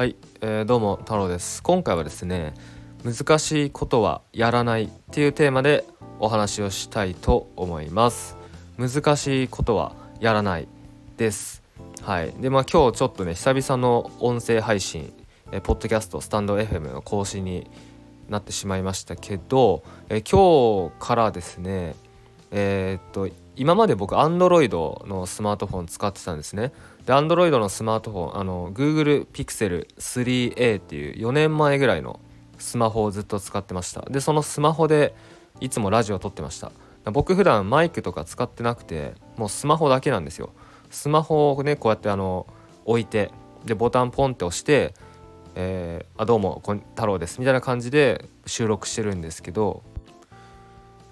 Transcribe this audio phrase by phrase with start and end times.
[0.00, 1.62] はい、えー、どうも太郎です。
[1.62, 2.54] 今回はですね
[3.04, 5.84] 難しいことはやらないっていうテーマで
[6.20, 8.34] お話をしたいと思います。
[8.78, 10.68] 難しいことはやらない
[11.18, 11.62] です。
[12.00, 15.12] はいでまあ今日ちょっとね久々の音声配信
[15.52, 17.70] えポッドキャストスタンド FM の更新に
[18.30, 21.94] なってしまいましたけどえ今日からですね
[22.50, 26.72] えー、っと今まで僕 Android のスマートフォン使ってたんですね。
[27.06, 32.20] で Android のスマートフォンあの Google Pixel 3a っていう4年前ぐらいの
[32.58, 34.02] スマホをずっと使ってました。
[34.02, 35.14] でそのスマホで
[35.60, 36.72] いつもラジオを撮ってました。
[37.12, 40.50] 僕普段マイクとか使ってなくてもうスマホだけなんですよ。
[40.90, 42.46] スマホをねこうやってあの
[42.84, 43.30] 置いて
[43.64, 44.94] でボタンポンって押して
[45.54, 49.82] 「えー、あどうも太郎です」みたいな感じで収録してるんですけど、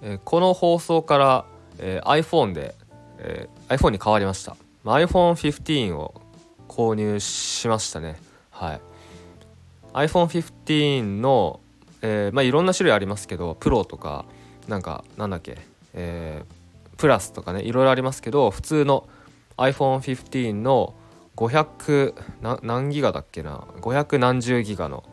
[0.01, 1.45] えー、この放送から、
[1.77, 2.75] えー、iPhone で、
[3.17, 4.55] えー、iPhone に変わりました。
[4.83, 6.21] まあ iPhone15 を
[6.67, 8.19] 購入しましたね。
[8.51, 8.81] はい。
[9.93, 11.59] iPhone15 の、
[12.01, 14.25] えー、まあいろんな種類ありますけどプロとか
[14.67, 15.57] なんかなんだっけ、
[15.93, 19.09] えー、プラスとかねいろいろありますけど普通の
[19.57, 20.93] iPhone15 の
[21.35, 22.13] 500
[22.61, 25.03] 何ギガだっけな？500何十ギガの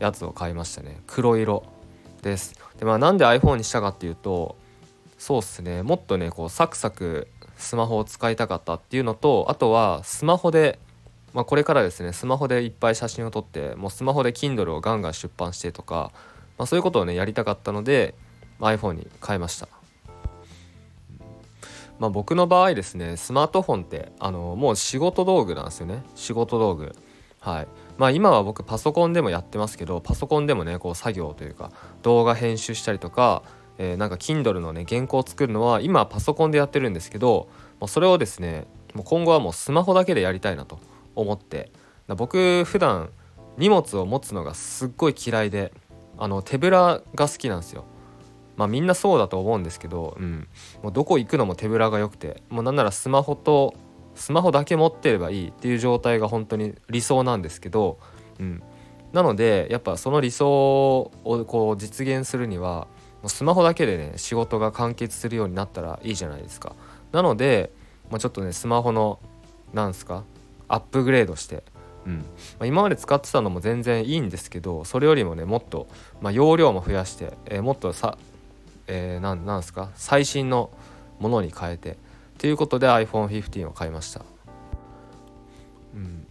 [0.00, 1.00] やつを買いましたね。
[1.06, 1.62] 黒色。
[2.26, 2.54] です。
[2.78, 4.56] でまあなんで iPhone にしたかっていうと
[5.18, 5.82] そうっすね。
[5.82, 10.78] もっとねこうサクサクスマホを使いたかったっていうのとあとはスマホで、
[11.32, 16.12] まあ、これからですねスマホでいっぱい写真を撮ってもうスマホで Kindle をガンガン出版してとか、
[16.58, 18.14] まあ、そういうことをねやりたかったので
[18.60, 19.68] iPhone に変えました。
[21.98, 26.04] まあ、僕の場合ですねスマートフォンってあのもう仕事道具なんですよね。
[26.14, 26.94] 仕事道具。
[27.46, 31.70] はいまあ今は僕パソコンでもやってますけどパソコンでもねこう作業というか
[32.02, 33.42] 動画編集したりとか
[33.78, 40.80] えー、なんか Kindle のね原稿を作るのは今パソコンでやってるんですけどもうそれをですねもう今後はもうスマホだけでやりたいなと
[41.14, 41.70] 思って
[42.08, 43.10] 僕普段
[43.58, 45.72] 荷物を持つのがすっごい嫌いで
[46.18, 47.84] あの手ぶらが好きなんですよ。
[48.56, 50.48] まあみんなそうだと思うんですけど、うん、
[50.82, 53.74] もうどこ行くのも手ぶらが良くてもうなんならスマホと
[54.16, 57.98] スマホだけ持ってればいいっていう状態が本当に理想なんですけど、
[58.40, 58.62] うん、
[59.12, 62.88] なのでやっぱその理想をこう実現するには
[63.22, 66.74] もうスマホだけでね仕事が完結するようになったらいいじゃないですか。
[67.12, 67.70] なので、
[68.10, 69.20] まあ、ちょっとねスマホの
[69.72, 70.24] なんすか
[70.68, 71.62] アップグレードして
[72.06, 72.16] うん。
[72.18, 72.22] ま
[72.60, 75.86] あ、今まで使ってたのも全然いいんですけどそれよりもねもっと、
[76.20, 78.16] まあ、容量も増やして、えー、もっとさ、
[78.86, 80.70] えー、なんなんすか最新の
[81.18, 81.96] ものに変えて
[82.38, 84.22] ということで iPhone15 を買いました、
[85.94, 86.26] うん。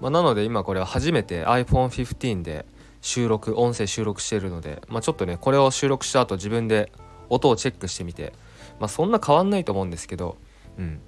[0.00, 2.66] まあ、なので今これは初めて iPhone15 で
[3.00, 6.92] 収録音声収録しているので、まあ、ちょっとねこれを収録した後自分で
[7.28, 8.32] 音をチェックしてみて、
[8.78, 10.36] まあ、そんな変わんないと思うんですけど、
[10.78, 11.00] うん。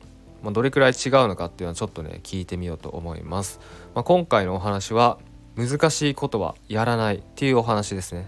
[0.42, 3.60] まあ、どれくらい違うのかっていうのはちょっとね聞いてみようと思います、
[3.94, 5.18] まあ、今回のお話は
[5.56, 8.26] 難しいことはやらないっていうお話ですね。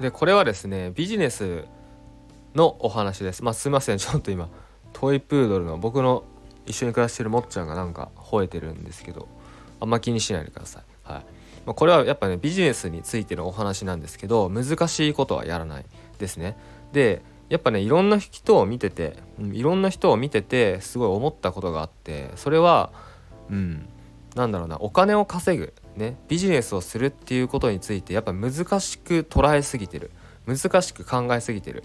[0.00, 1.64] でこれはですねビジネス
[2.58, 3.42] のお話です。
[3.42, 3.98] まあすいません。
[3.98, 4.48] ちょっと今
[4.92, 6.24] トイプードルの僕の
[6.66, 9.28] 一緒に暮らしてるもっちゃんがなんか吠えてるんですけど
[9.80, 10.82] あんま気にしないでください。
[11.04, 11.24] はい。
[11.64, 15.84] まあ、これはやっぱねビジネスについてのお話なんですけど難しいことはやらない
[16.18, 16.56] ですね。
[16.92, 19.16] でやっぱねいろんな人を見てて、
[19.52, 22.92] いろんな人を見ててすごい思ったことがあってそれは
[23.50, 23.88] うん
[24.34, 30.10] なんだろうなお金を稼ぐねビジネスをするっていうことについてやっぱ難しく捉えすぎてる。
[30.46, 31.84] 難しく考えすぎてる。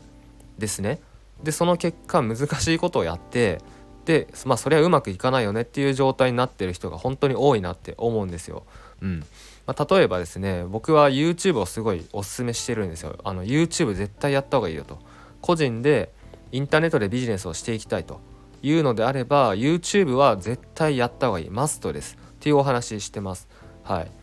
[0.57, 0.99] ですね。
[1.43, 3.59] でその結果難しいことをやって
[4.05, 8.63] でまあそれはうまくいかないよねっていう状態になってる人が本当に多いなって思うんですよ。
[9.01, 9.25] うん
[9.65, 13.17] まあ、例えばですね僕は YouTube をすごいおすすめしてるんですよ。
[13.23, 14.99] あの YouTube 絶対やった方がいいよと。
[15.41, 16.11] 個人で
[16.51, 18.21] インターネットでビジネスをしていきたいと
[18.61, 23.47] いうのであれば YouTube は絶対やった方がいいマストですっていうお話してます。
[23.83, 24.22] はい。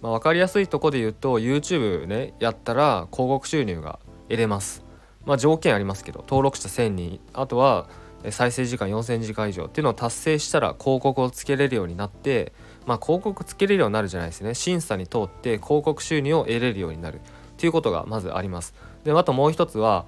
[0.00, 3.98] まあ、分かりやすいとこで言うと YouTube ねやったら広告収入が
[4.28, 4.84] 得れます。
[5.24, 7.88] まあ、条件ありますけど登録者1000人あとは
[8.30, 9.66] 再生時間4000時間以上。
[9.66, 12.52] っていうのを達成したら広告をつけれるようになって
[12.86, 14.54] まあ広告つけれるようになるじゃないですね。
[14.54, 17.20] 審査に通って広告収入を得れるようになる。
[17.58, 18.74] っていうことがまずあります。
[19.04, 20.06] であともう一つは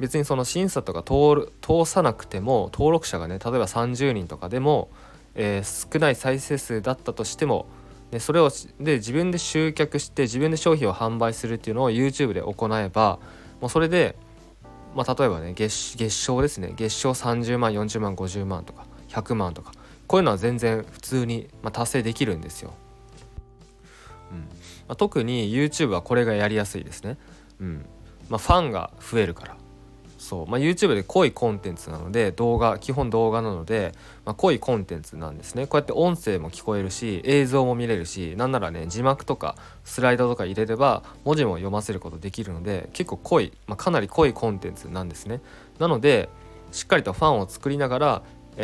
[0.00, 4.90] 別にその審査とか通る通さなくても登録者がね例えば30人とかでも、
[5.34, 7.66] えー、少ない再生数だったとしても
[8.10, 8.50] でそれを
[8.80, 13.18] で自分で集客して自分で商品を販売するっていうのを YouTube で行えば
[13.60, 14.16] もうそれで
[14.94, 16.72] まあ、例えばね月月賞ですね。
[16.76, 19.72] 月賞30万40万50万とか100万とか。
[20.06, 22.72] こういうのは全然普通に、まあ、達成できるんですよ。
[24.32, 24.38] うん。
[24.38, 24.44] ま
[24.88, 27.18] あ、特に YouTube はこれがやりやすいですね。
[27.60, 27.86] うん。
[28.30, 29.56] まあ、ファンが増えるから
[30.18, 33.92] そう、まあ、YouTube で濃いコンテンツなので動画基本動画なので、
[34.24, 35.66] まあ、濃いコンテンツなんですね。
[35.66, 45.40] こうやって音声も聞こえるし映像も見れるしなんならね字幕とかスライドとか入れれば文字も読ませることできるので結構濃い、まあ、かなり濃いコンテンツなんですね。
[45.78, 46.28] なので
[46.72, 48.22] しっかりとファンを作りながら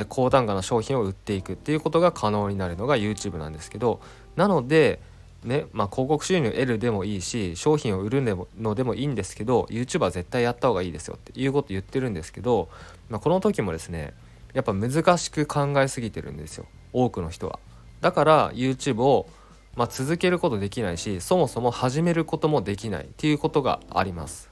[0.09, 4.01] 高単価な商品を売っていくっていうことが可能になるのが YouTube なんですけど
[4.35, 5.01] なので
[5.45, 8.23] ねまあ、広告収入得るでもいいし商品を売る
[8.59, 12.69] のでもいいんですけど YouTube は絶対やった方がいいですよっていうこと言ってるんですけど、
[13.11, 14.15] まあ、この時もですね
[14.55, 17.59] やっぱ難しく考えすぎてるんですよ多くの人は。
[18.01, 19.29] だから YouTube を、
[19.77, 24.51] まあ、続けることできないしそもそも始めることもできないっていうことがあります。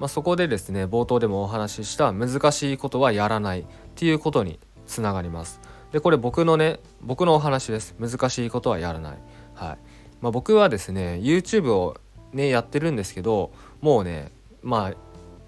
[0.00, 5.60] まあ、そこでですね冒頭でもお話しした難しいことはやらないっていうことにつながります。
[5.94, 7.94] でこれ僕のね僕のお話です。
[8.00, 9.18] 難しいことはやらない。
[9.54, 9.78] はい。
[10.20, 11.96] まあ、僕はですね YouTube を
[12.32, 14.94] ねやってるんですけどもうねまあ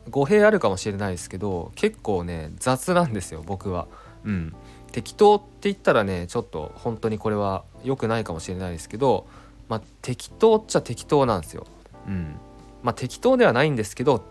[0.09, 3.89] 語弊あるかもしれないですけど結構ね雑なんですよ僕は。
[4.23, 4.55] うん。
[4.93, 9.27] 適当って言ったらねちょっと本当にこれは良くないかもしれないですけど
[9.69, 11.67] まあ適当っちゃ適当なんですよ。
[12.07, 12.37] うん。
[12.85, 14.23] まあ適当ではないんですけど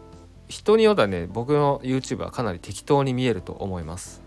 [0.48, 4.25] 人によってはね僕の YouTube はかなり適当に見えると思います。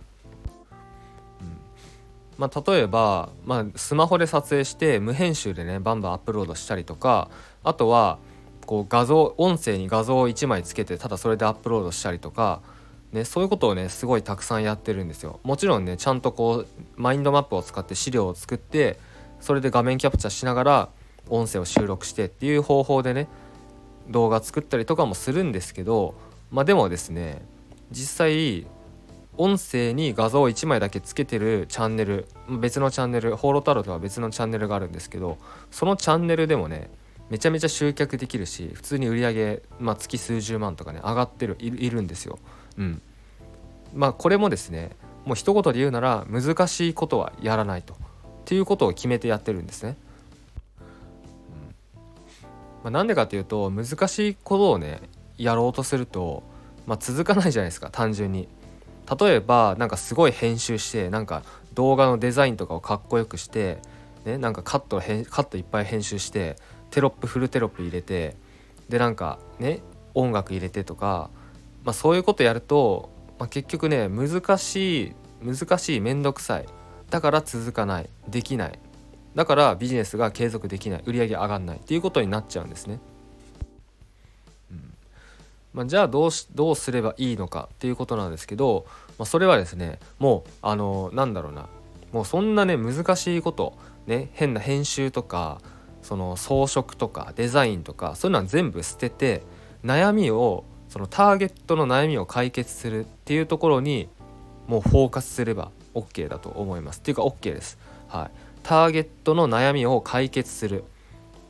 [2.39, 7.29] まあ、例えば、まあ、スマホで撮影して無編集でねバンバンアップロードしたりとか
[7.65, 8.19] あとは
[8.65, 12.63] こう画像音声に画像を1枚つけてただそれでアップロードしたりとか、
[13.13, 15.41] ね、そういうことをねすごいたくさんやってるんですよ。
[15.43, 18.99] もちろんねちゃんとこうマインドマップを使って資料を作って
[19.41, 20.89] それで画面キャプチャーしながら
[21.29, 23.27] 音声を収録してっていう方法でね
[24.09, 26.15] 動画作ったりとかもするんですけど
[26.51, 27.43] まあでもですね
[27.91, 28.67] 実際
[29.39, 32.27] 音声に画像1枚だけつけてるチャンネル
[32.61, 35.39] 別のチャンネルホーロタロとは別のチャンネルがあるんですけど
[35.71, 36.91] そのチャンネルでもね
[37.31, 42.39] めちゃめちゃ集客できるし普通に売り上げ、まあ、月数十万とかね上がってるいるんですよ。
[42.79, 43.03] うん、
[43.95, 44.91] まあこれもですね
[45.25, 47.97] もう一言で言うなら難しいことはやらないとっ
[48.45, 49.97] ていうことを決めてやってるんですね。
[52.83, 55.01] まあ、なんでかっていうと難しいことをね
[55.37, 56.43] やろうとすると、
[56.87, 58.49] まあ、続かないじゃないですか単純に。
[59.17, 61.43] 例えばなんかすごい編集してなんか
[61.75, 63.79] 動画のデザインとかをかっこよくして、
[64.25, 66.57] ね、なんかカットカットいっぱい編集して
[66.91, 68.37] テロップフルテロップ入れて
[68.89, 69.81] でなんかね
[70.15, 71.31] 音楽入れてとか、
[71.85, 75.13] まあ、そういうことやると、まあ、結局ね難しい
[75.43, 76.67] 難しい面倒くさい。
[77.11, 78.11] だから続かない。
[78.29, 78.79] できない。
[79.35, 81.03] だからビジネスが継続できない。
[81.07, 81.77] 売り上げ上がんない。
[81.79, 82.99] っていうことになっちゃうんですね。
[85.73, 88.87] まあ、じゃあどうしどうすればいいのかっていうことなんですけど、
[89.19, 91.69] まあ、それはですねもうあのなんだろうな。
[92.13, 93.77] もうそんなね難しいこと
[94.07, 95.61] ね変な編集とか
[96.03, 99.43] その装飾とかデザインとかそういうのは全部捨てて
[99.85, 104.09] 悩みをそのターゲットの悩みを解決するっていうところに
[104.67, 107.01] もうフォーカスすれば OK だと思います。
[107.01, 107.79] っていうか OK です。
[108.09, 110.85] はい、ターゲットの悩みを解決する、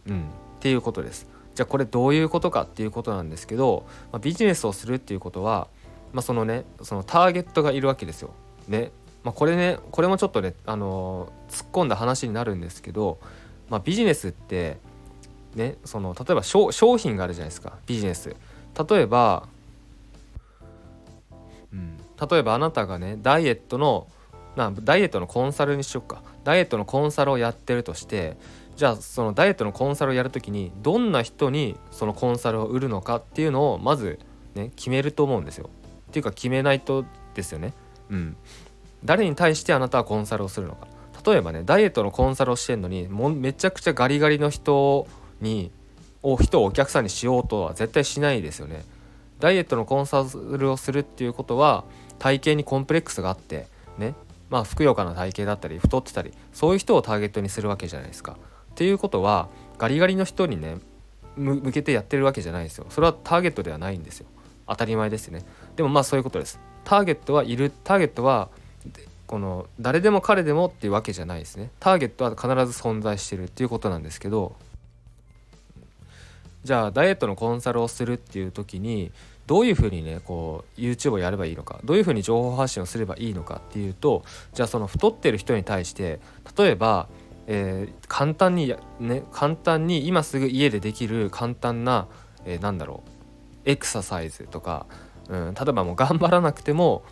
[0.09, 0.23] うん、っ
[0.61, 1.29] ていうことです。
[1.59, 5.67] じゃあこれどういうことかっていうことなんですけど、まあ、ビジネスをするっていうことは、
[6.13, 8.31] まあ、そのねそのターゲットがいるわけですよ。
[8.69, 8.93] ね
[9.25, 13.19] まあ、これねこれもちょっとね、あのー、突っ込んだ話になるんですけど、
[13.69, 14.77] まあ、ビジネスって
[15.57, 18.37] ねその例えば商品があるじゃないですかビジネス。
[18.89, 19.49] 例えば、
[21.73, 21.97] うん、
[22.31, 24.07] 例えばあなたがねダイエットの
[24.55, 28.37] なダイエットのコンサルにしよっかダイエットのコンサルをやってるとして
[28.79, 34.21] じゃあそのダイエットのコンサルをやるときにどんな人にそのコンサルを売るのかっていうのをまず
[34.55, 35.69] ね決めると思うんですよ。
[36.11, 37.05] っていうか決めないと
[37.35, 37.75] ですよね。
[38.09, 38.37] うん。
[39.05, 40.87] 誰に対してあなたはコンサルをするのか。
[41.27, 45.09] 例えばねダイエットのコンサルをしてんのにもめちゃくちゃガリガリの人
[45.41, 45.73] に
[46.23, 48.85] を人をお客さんにしようとは絶対しないですよね。
[49.41, 50.25] ダイエットのコンサ
[50.57, 51.83] ルをするっていうことは
[52.21, 53.67] 体型にコンプレックスがあって
[53.99, 54.15] ね
[54.51, 58.37] まあふくよかな体型だったり太ってたりそういう人をターゲットにするわけじゃないですか。
[58.79, 60.79] っていうことはガリガリの人にね
[61.37, 62.87] 向けてやってるわけじゃないですよ。
[62.91, 64.27] それはターゲットではないんですよ。
[64.69, 65.45] 当たり前ですね。
[65.75, 66.61] でもまあそういうことです。
[66.85, 67.73] ターゲットはいる。
[67.83, 68.51] ターゲットは
[69.27, 71.73] この誰でも彼でもっていうわけじゃないですね。
[71.81, 74.55] ターゲットは必ず存在してるっていうことなんですけど。
[76.63, 79.11] じゃあダイエットのコンサルをするっていう時に
[79.49, 86.21] どういうふうにねこう YouTube をやればいいのかどういうふうに情報発信をすればいいのかっていうとじゃあその太ってる人に対して
[86.57, 87.09] 例えば
[87.51, 92.07] えー、簡単にね簡単に今すぐ家でできる簡単な、
[92.45, 93.03] えー、なんだろ
[93.65, 94.87] うエクササイズとか、
[95.29, 97.03] うん、例えばもう頑張らなくても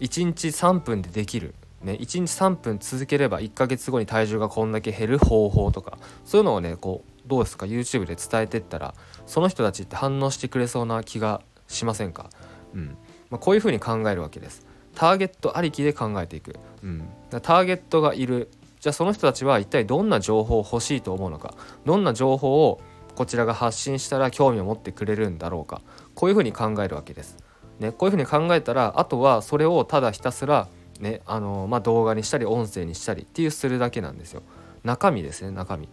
[0.00, 12.28] 1日3分でできる、ね、1日3分続ければ1ヶ月後に体重がこんだけ減る方法とかそういうのをねこうどうですか YouTube で伝えてったらその人たちって反応してくれそうな気がしませんか、
[12.74, 12.98] うん
[13.30, 14.66] まあ、こういうふうに考えるわけです。
[14.94, 18.50] ターゲットありきで考えていく、うん、ターゲットがいる
[18.86, 22.80] じゃあその人たちは一体どんな情報を欲しいと思うのかどんな情報を
[23.16, 25.82] こちらが発信したら興味を持ってくれるんだろうか
[26.14, 27.36] こういうふうに考えるわけです。
[27.80, 30.68] ね、こういうふうに考えたらあとはそれをただひたすら、
[31.00, 34.42] ねあのまあ、動画にしたり音声にしたりっていうするだけなんですよ。
[34.84, 35.88] 中身ですね中身。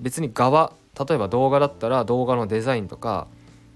[0.00, 0.72] 別に側
[1.06, 3.26] 例えば動画だったら動画のデザインとか、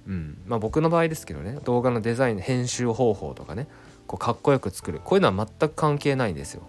[0.08, 3.68] うんまあ、僕の場合ですけどね動画のデザイン編集方法とかね
[4.06, 6.62] こうかっこよく作るこういうのは全く関係ないんですよ。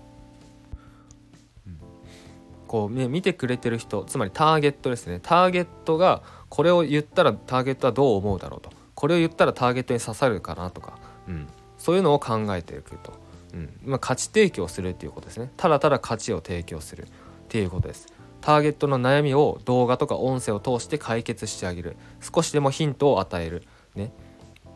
[2.74, 5.20] こうね見てくれてる人つまりターゲットですね。
[5.22, 8.72] ターゲットがこれを言ったらターゲットはどう思うだろうと。
[8.96, 13.14] これを言ったらターゲットに刺さるかなとか、うん、そういうのを考えていくと、
[13.54, 13.70] うん。
[13.84, 15.52] まあ、価値提供するっていうことですね。
[15.56, 17.04] ただただ価値を提供する。
[17.04, 17.08] っ
[17.48, 18.08] ていうことです。
[18.42, 21.96] ターゲットの悩みを動画とか音声を通して解決してあげる。
[22.22, 23.62] 少しでもヒントを与える。
[23.94, 24.12] ね。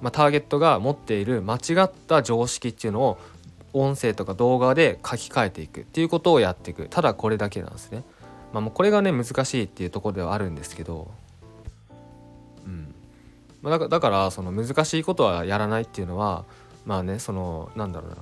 [0.02, 3.18] まあ、ターゲットが持っている間違った常識っていうのを
[3.80, 6.88] 音声とか動画で書き換えていくっていうことをやっていく。
[6.90, 8.04] ただこれだけなんですね。
[8.54, 11.12] まあ、もうこれがね難しいっていうところではあるんですけど、
[12.66, 12.94] うん。
[13.62, 16.46] まあ、だからその難しいことはやらないっていうのは
[16.86, 18.18] まあねそのなんだろうな。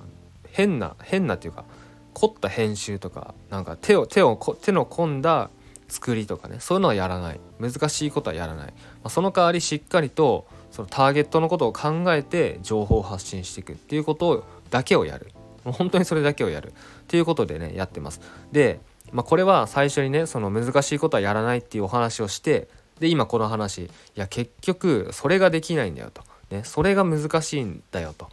[0.52, 1.66] 変な変なっていうか
[2.14, 5.50] 凝った編集とかなんか手を手を手の込んだ
[5.88, 7.40] 作りとかねそういうのはやらない。
[7.60, 15.32] 難しいことはやらない、まあ、その代わりしっかりとそのターゲットのことを考えて情報を発信していくっていうことだけをやる。
[15.66, 16.70] もう本当にそれだけをやる。
[16.70, 16.72] っ
[17.08, 18.22] ていうことでねやってます。
[18.52, 18.80] で、
[19.12, 22.70] まあ、これは最初にねその難しいことはやらないっていうお話をして
[23.00, 28.26] で今この話いや結局それができないんだよと、ね、それが難しいんだよと。
[28.26, 28.30] っ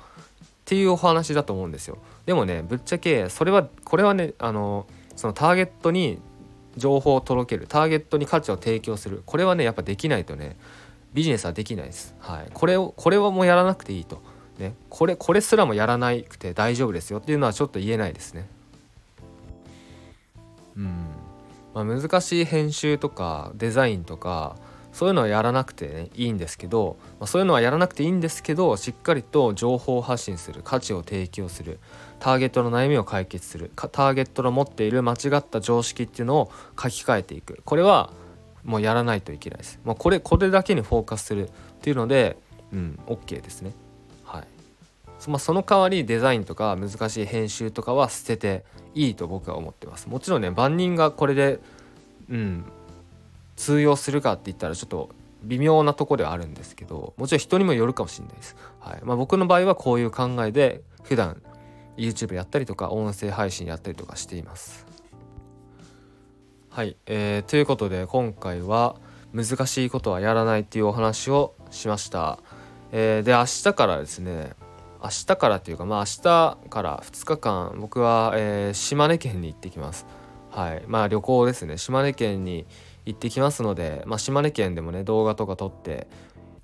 [0.64, 1.98] ていうお話だと思うんですよ。
[2.26, 4.86] でもねぶっちゃけそれはこれはねあの
[5.16, 6.20] そのターゲットに
[6.76, 7.66] 情報を届ける。
[7.66, 9.22] ターゲットに価値を提供する。
[9.26, 10.56] これはねやっぱできないとね
[11.12, 12.14] ビジネスはできないです。
[12.20, 14.22] はい、これをこれはもうやらなくていいと。
[14.58, 18.46] ね、これこれすらもやらなくて大丈夫ですよっていうのはちょっと言えないですね。
[20.76, 21.06] うん
[21.74, 24.56] まあ、難しい編集とかデザインとか
[24.92, 31.78] そういうのはやらなくて、ね、いいんですけど、まあ、そういうのはやらなくていいんですけどしっかりと情報発信する価値を提供する
[32.18, 38.12] ターゲットの悩みを解決するターゲットの持っている間違った常識っていうのを書き換えていくこれは
[38.64, 39.80] もうやらないといけないです。
[39.84, 42.36] まあ、これこれだけにフォーカスするっていうので、
[42.72, 43.72] うん、OK ですね。
[45.30, 48.64] まあ、その代わりデザインとか難しい編集とかは捨てて
[48.94, 50.08] いいと僕は思ってます。
[50.08, 51.60] もちろんね万人がこれで
[52.30, 52.64] うん
[53.56, 55.10] 通用するかって言ったらちょっと
[55.44, 59.00] 微妙なとこではあるんですけどもちろん人にもよるかもしれないです、はい。
[59.02, 61.42] まあ、僕の場合はこういう考えで普段
[61.96, 64.86] YouTube やったりとか音声配信やったりとかしています。
[66.70, 68.96] はい、えー、ということで今回は
[69.34, 72.38] 難しいことはやらないっていうお話をしました、
[72.92, 74.54] えー、で明日からですね
[75.02, 80.06] 明日からっていうかまあ明日から2日間僕は、えー、島根県に行ってきます。
[80.50, 80.84] はい。
[80.86, 81.78] まあ旅行ですね。
[81.78, 82.66] 島根県に
[83.04, 86.06] 行ってきますので、まあ、島根県でもね動画とか撮って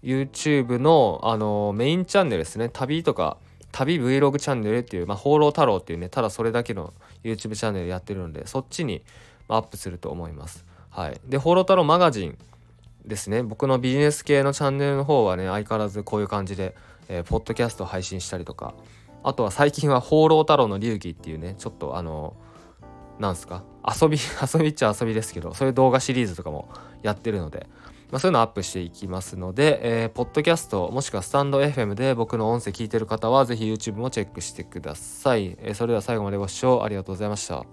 [0.02, 2.68] YouTube のあのメインチャンネルですね。
[2.68, 3.38] 旅とか
[3.72, 9.02] 旅 Vlog チャンネルっていう、まあ、放浪太郎っていうねただそれだけの YouTube チャンネルやってるのでそっちに
[9.48, 10.64] アップすると思います。
[10.90, 11.20] はい。
[11.26, 12.38] で放浪太郎マガジン
[13.04, 13.42] ですね。
[13.42, 16.76] 僕のビジネス系のチャンネルの方はね相変わらずこういう感じで
[17.08, 18.74] えー、ポッドキャストを配信したりとか。
[19.24, 22.36] あとは最近は「放浪太郎の流儀」っていうねちょっとあの
[23.18, 23.64] なんすか？
[23.84, 24.16] 遊び
[24.54, 26.68] 遊びっちゃ遊びですけどそういう動画シリーズとかも
[27.02, 27.66] やってるので、
[28.12, 37.64] まあ、そういうのアップしていきますので、えー、ポッドキャストもしくはスタンド FM で僕の音声聞いてる方は是非 YouTube もチェックしてください、えー、それでは最後までご視聴ありがとうございました。